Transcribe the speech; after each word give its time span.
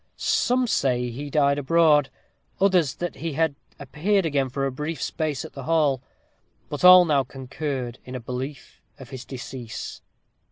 Some 0.17 0.65
said 0.65 0.97
he 1.11 1.29
died 1.29 1.59
abroad. 1.59 2.09
Others, 2.59 2.95
that 2.95 3.17
he 3.17 3.33
had 3.33 3.53
appeared 3.77 4.25
again 4.25 4.49
for 4.49 4.65
a 4.65 4.71
brief 4.71 4.99
space 4.99 5.45
at 5.45 5.53
the 5.53 5.61
hall. 5.65 6.01
But 6.69 6.83
all 6.83 7.05
now 7.05 7.23
concurred 7.23 7.99
in 8.03 8.15
a 8.15 8.19
belief 8.19 8.81
of 8.97 9.11
his 9.11 9.25
decease. 9.25 10.01